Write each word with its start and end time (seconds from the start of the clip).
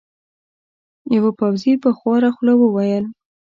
یوه 1.15 1.31
پوځي 1.39 1.73
په 1.83 1.89
خواره 1.97 2.29
خوله 2.35 2.53
وویل. 2.57 3.05